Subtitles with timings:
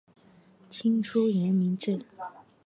[0.67, 2.03] 清初沿明制。